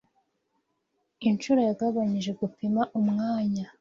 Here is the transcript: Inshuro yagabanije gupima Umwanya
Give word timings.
Inshuro 1.27 1.59
yagabanije 1.69 2.31
gupima 2.41 2.81
Umwanya 2.99 3.63